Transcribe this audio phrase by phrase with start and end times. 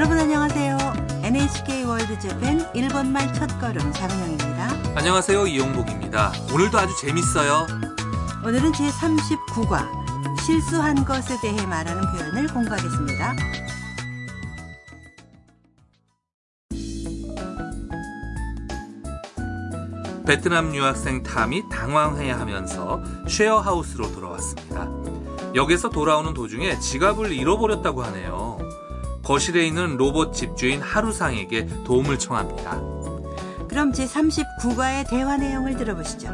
[0.00, 0.78] 여러분 안녕하세요.
[1.24, 4.96] NHK 월드 재팬 일본말 첫걸음 장은영입니다.
[4.96, 5.46] 안녕하세요.
[5.46, 6.32] 이용복입니다.
[6.54, 7.66] 오늘도 아주 재밌어요.
[8.42, 9.86] 오늘은 제39과
[10.40, 13.36] 실수한 것에 대해 말하는 표현을 공부하겠습니다.
[20.26, 24.88] 베트남 유학생 탐이 당황해 하면서 쉐어하우스로 돌아왔습니다.
[25.54, 28.49] 역에서 돌아오는 도중에 지갑을 잃어버렸다고 하네요.
[29.29, 32.79] 거실에 있는 로봇 집주인 하루상에게 도움을 청합니다.
[33.67, 36.27] 그럼 제39과의 대화 내용을 들어보시죠.
[36.27, 36.33] は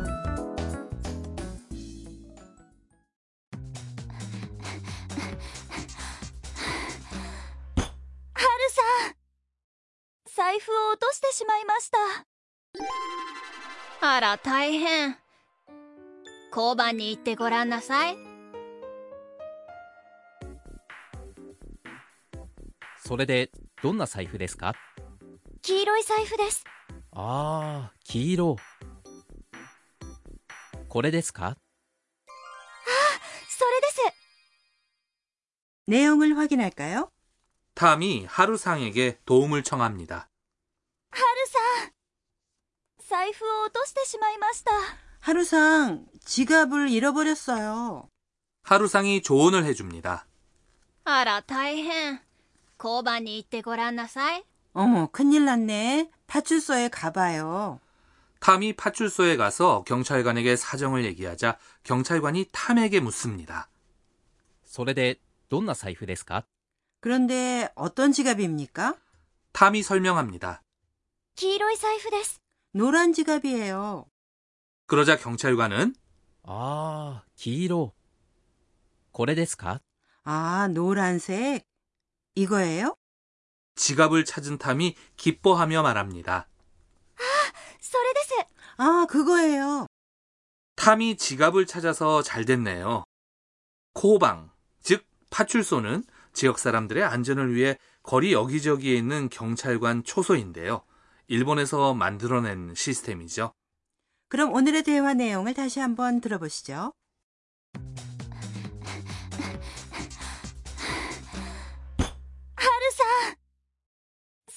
[8.44, 9.16] るさん
[10.36, 11.98] 財布を落としてしまいました
[14.02, 15.18] あら大変
[16.56, 18.25] 交番に行ってごらんなさい
[23.06, 24.74] それでどんな財布ですか
[25.62, 26.64] 黄色い財布です
[27.12, 28.56] ああ黄色
[30.88, 31.58] これですか
[33.48, 34.02] それです
[35.88, 37.12] 내용을 확인할까요?
[37.76, 40.30] 탐이 하루상에게 도움을 청합니다.
[41.12, 41.92] はるさん
[43.08, 44.72] 財布を落としてしまいました
[45.20, 48.10] 하루상 지갑을 잃어버렸어요.
[48.64, 50.26] 하루상이 조언을 해줍니다.
[51.04, 52.22] あら大変
[52.84, 56.10] 交番に行ってごらんなさい 어머 큰일 났네.
[56.28, 57.80] 파출소에 가봐요.
[58.40, 63.70] 탐이 파출소에 가서 경찰관에게 사정을 얘기하자 경찰관이 탐에게 묻습니다.
[64.66, 66.46] それでどんな財布ですか
[67.02, 68.96] 그런데 어떤 지갑입니까?
[69.52, 70.62] 탐이 설명합니다.
[71.36, 72.40] 黄色い財布です
[72.74, 74.06] 노란 지갑이에요.
[74.88, 75.94] 그러자 경찰관은
[76.44, 77.94] ああ黄色
[79.12, 79.82] これですか
[80.24, 81.66] 아, 노란색.
[82.37, 82.95] 이거예요?
[83.75, 86.49] 지갑을 찾은 탐이 기뻐하며 말합니다.
[87.17, 87.23] 아,
[87.81, 88.35] 소레데스.
[88.77, 89.87] 아, 그거예요.
[90.77, 93.05] 탐이 지갑을 찾아서 잘 됐네요.
[93.95, 94.51] 코방,
[94.83, 96.05] 즉 파출소는
[96.35, 100.85] 지역 사람들의 안전을 위해 거리 여기저기에 있는 경찰관 초소인데요.
[101.29, 103.53] 일본에서 만들어낸 시스템이죠.
[104.29, 106.93] 그럼 오늘의 대화 내용을 다시 한번 들어보시죠.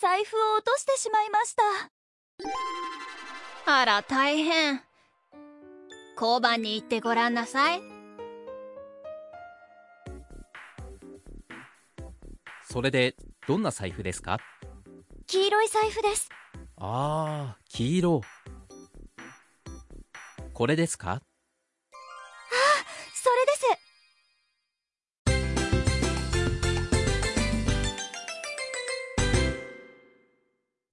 [0.09, 1.62] 財布を落としてしまいました。
[3.72, 4.81] あら大変。
[6.20, 7.81] 交番に行ってごらんなさい。
[12.64, 13.16] それで
[13.47, 14.40] どんな財布ですか？
[15.28, 16.28] 黄色い財布です。
[16.78, 18.22] ああ黄色。
[20.53, 21.22] これですか？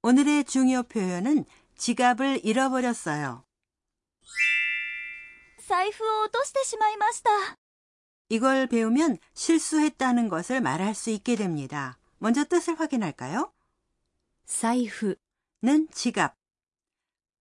[0.05, 1.45] 오늘의 중요 표현은
[1.77, 3.43] 지갑을 잃어버렸어요.
[5.67, 7.29] 財布を落としてしまいました
[8.29, 11.97] 이걸 배우면 실수했다는 것을 말할 수 있게 됩니다.
[12.17, 13.51] 먼저 뜻을 확인할까요?
[14.45, 15.15] 財布
[15.63, 16.35] 는 지갑.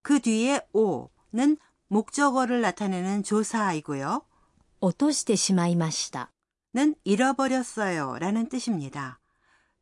[0.03, 4.25] 그 뒤에 오는 목적어를 나타내는 조사이고요.
[4.81, 6.31] 落としてしまいました
[6.73, 9.19] 는 잃어버렸어요 라는 뜻입니다.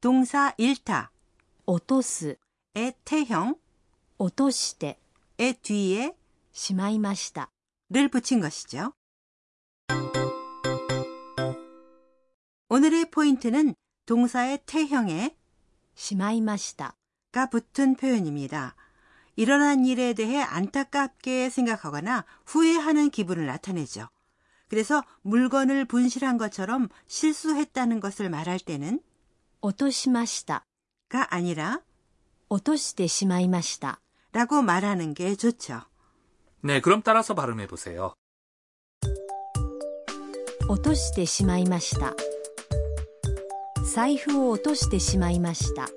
[0.01, 1.11] 동사 일타,
[1.65, 2.37] 落とす
[2.75, 3.55] 의 태형,
[4.17, 4.99] 落として
[5.37, 6.15] 의 뒤에
[6.51, 7.51] しまいました
[7.89, 8.93] 를 붙인 것이죠.
[12.69, 13.73] 오늘의 포인트는
[14.05, 15.35] 동사의 태형에
[15.95, 16.95] しまいました
[17.31, 18.75] 가 붙은 표현입니다.
[19.35, 24.09] 일어난 일에 대해 안타깝게 생각하거나 후회하는 기분을 나타내죠.
[24.67, 28.99] 그래서 물건을 분실한 것처럼 실수했다는 것을 말할 때는
[29.61, 30.63] 落としました
[31.09, 31.81] 가 아니라
[32.53, 34.01] 落としてしまいました
[34.31, 35.81] 라고 말하는 게 좋죠.
[36.61, 38.13] 네, 그럼 따라서 발음해 보세요.
[40.69, 42.13] 落としてしまいました
[43.83, 45.87] 財布を落としてしまいました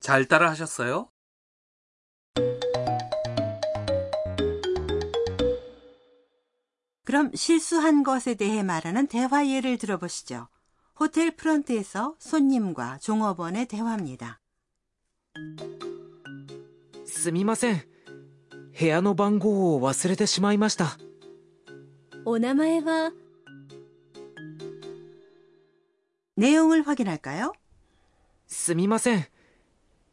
[0.00, 1.10] 잘 따라 하셨어요?
[7.04, 10.48] 그럼 실수한 것에 대해 말하는 대화 예를 들어보시죠.
[10.98, 14.40] 호텔 프런트에서 손님과 종업원의 대화입니다.
[17.04, 17.82] すみません
[18.78, 20.96] 部屋の番号を忘れてしまいました
[22.24, 23.12] お名前は
[26.36, 27.52] 내용을 확인할까요?
[28.46, 29.26] すみません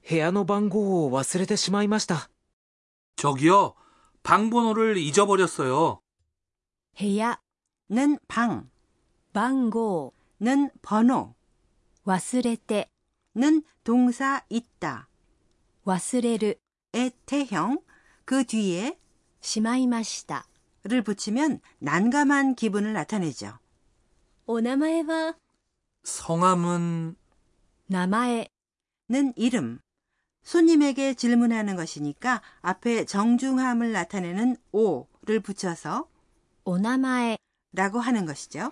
[0.09, 2.29] 部屋の番号を忘れてしまいました
[3.15, 3.75] 저기요,
[4.23, 5.99] 방 번호를 잊어버렸어요.
[6.99, 7.39] 部屋
[7.89, 8.69] 는 방,
[9.33, 10.13] 番号
[10.81, 11.33] 번호,
[12.05, 12.89] 忘れて、
[13.35, 15.07] 는 동사 있다,
[15.85, 16.59] 忘れる、
[16.93, 17.79] 의 태형,
[18.25, 18.97] 그 뒤에
[19.41, 20.47] しまいました。
[20.85, 23.57] 를 붙이면 난감한 기분을 나타내죠.
[24.45, 25.35] お名前は
[26.03, 27.15] 성함은
[27.89, 28.47] 名前、
[29.09, 29.79] 는 이름.
[30.43, 36.09] 손님에게 질문하는 것이니까 앞에 정중함을 나타내는 오를 붙여서
[36.65, 37.37] お名前、
[37.71, 38.71] 라고 하는 것이죠.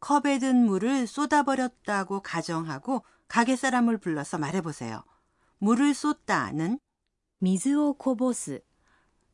[0.00, 5.04] 컵에 든 물을 쏟아버렸다고 가정하고 가게 사람을 불러서 말해보세요.
[5.58, 6.78] 물을 쏟다는
[7.40, 8.62] 水をこぼす、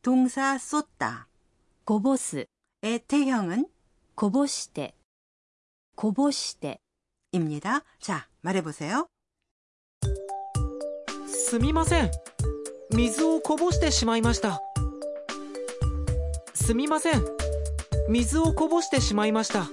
[0.03, 1.29] 동사 쏟다.
[1.85, 2.47] こぼす、
[2.83, 3.67] 의 태형은
[4.15, 4.95] こぼして、
[5.97, 6.81] こぼして、
[7.33, 7.85] 입니다.
[7.99, 9.07] 자, 말해보세요.
[11.51, 12.11] すみません
[12.95, 14.61] 水をこぼしてしまいました
[16.55, 17.25] すみません
[18.09, 19.67] 水をこぼしてしまいました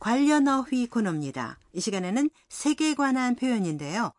[0.00, 1.58] 관련어휘 코너입니다.
[1.74, 4.12] 이 시간에는 색에 관한 표현인데요.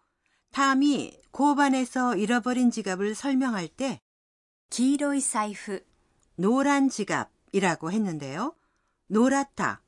[0.52, 4.00] 탐이 고반에서 잃어버린 지갑을 설명할 때
[4.70, 5.84] 기로이 사이프
[6.36, 8.56] 노란 지갑이라고 했는데요.
[9.08, 9.82] 노랗다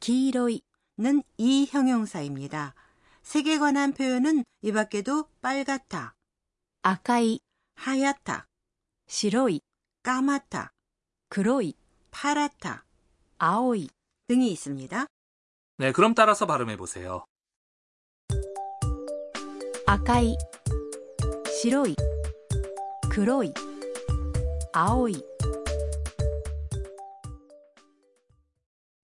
[0.00, 2.74] 기로이는 이 형용사입니다.
[3.22, 6.14] 색에 관한 표현은 이 밖에도 빨갛다
[6.82, 7.40] 아카이
[7.76, 8.46] 하얗다
[9.06, 9.60] 시로이
[10.02, 10.72] 까맣다
[11.30, 11.72] 그로이
[12.10, 12.84] 파랗다
[13.38, 13.88] 아오이
[14.28, 15.06] 등이 있습니다.
[15.77, 17.25] 네, 그럼 따라서 발음해 보세요.
[19.87, 20.37] 赤い、
[21.63, 21.95] 白い、
[23.09, 23.53] 黒い、
[24.71, 25.23] 青い、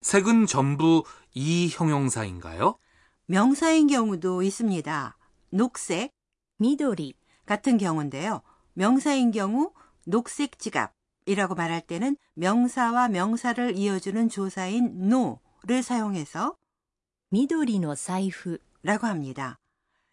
[0.01, 1.03] 색은 전부
[1.33, 2.77] 이 형용사인가요?
[3.25, 5.17] 명사인 경우도 있습니다.
[5.49, 6.11] 녹색
[6.59, 7.13] 緑、
[7.47, 8.43] 같은 경우인데요.
[8.73, 9.73] 명사인 경우
[10.05, 16.55] 녹색 지갑이라고 말할 때는 명사와 명사를 이어주는 조사인 no를 사용해서
[17.31, 19.59] 緑の財布、 라고 합니다.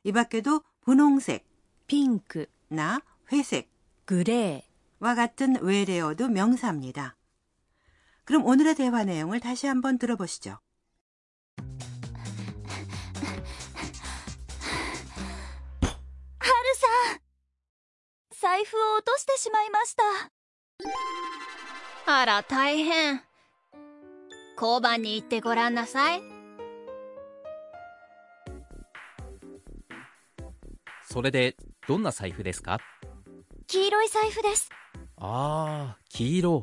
[0.04, 1.44] 이 밖에도 분홍색,
[1.86, 3.68] ピンク、 나 회색,
[4.06, 4.62] グレー、
[4.98, 7.16] 와 같은 외래어도 명사입니다.
[8.24, 10.58] 그럼 오늘의 대화 내용을 다시 한번 들어보시죠.
[18.42, 20.02] 財布を落としてしまいました
[22.06, 23.22] あら大変
[24.60, 26.35] 交番に行ってごらんなさい
[31.16, 31.56] それで
[31.86, 32.78] どんな財布ですか
[33.66, 34.68] 黄色い財布です
[35.16, 36.62] ああ黄色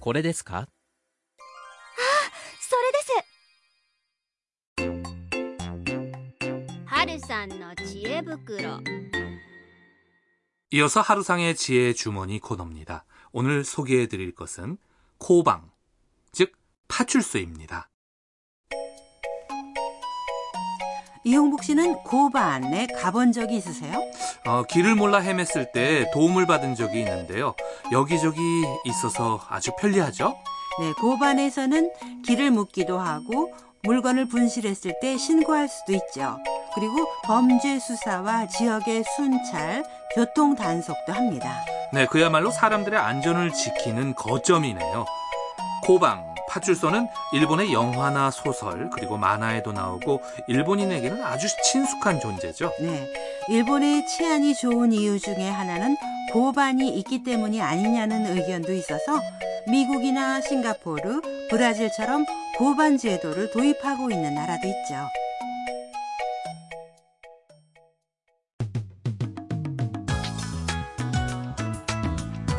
[0.00, 0.68] これですか
[2.60, 3.28] それです
[6.86, 8.80] 春さんの知恵袋
[10.70, 13.06] 이어서 하루상의 지혜 주머니 코너입니다.
[13.32, 14.76] 오늘 소개해 드릴 것은
[15.16, 15.70] 코방,
[16.30, 16.52] 즉
[16.88, 17.88] 파출소입니다.
[21.23, 23.99] 이용복 씨는 交番에 가본 적이 있으세요?
[24.45, 27.55] 어, 길을 몰라 헤맸을 때 도움을 받은 적이 있는데요.
[27.91, 28.39] 여기저기
[28.85, 30.35] 있어서 아주 편리하죠?
[30.81, 31.91] 네, 고반에서는
[32.25, 33.53] 길을 묻기도 하고
[33.83, 36.37] 물건을 분실했을 때 신고할 수도 있죠.
[36.73, 39.83] 그리고 범죄 수사와 지역의 순찰,
[40.15, 41.53] 교통 단속도 합니다.
[41.91, 45.05] 네, 그야말로 사람들의 안전을 지키는 거점이네요.
[45.83, 52.71] 코방, 파출소는 일본의 영화나 소설, 그리고 만화에도 나오고 일본인에게는 아주 친숙한 존재죠.
[52.79, 53.11] 네,
[53.49, 55.97] 일본의 치안이 좋은 이유 중에 하나는
[56.31, 59.19] 고반이 있기 때문이 아니냐는 의견도 있어서
[59.67, 62.25] 미국이나 싱가포르, 브라질처럼
[62.57, 65.09] 고반 제도를 도입하고 있는 나라도 있죠.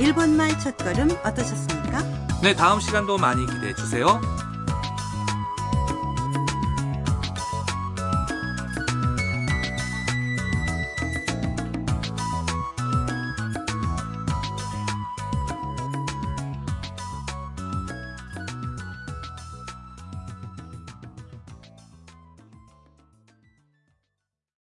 [0.01, 2.24] 일본말 첫걸음 어떠셨습니까?
[2.43, 4.21] 네, 다음 시간도 많이 기대해 주세요.